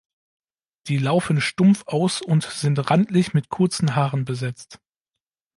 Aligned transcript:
Die 0.87 0.97
laufen 0.97 1.39
stumpf 1.41 1.83
aus 1.85 2.23
und 2.23 2.43
sind 2.43 2.89
randlich 2.89 3.35
mit 3.35 3.49
kurzen 3.49 3.95
Haaren 3.95 4.25
besetzt. 4.25 4.79